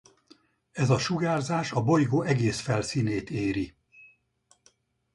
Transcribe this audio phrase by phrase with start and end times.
[0.71, 3.75] Ez a sugárzás a bolygó egész felszínét éri.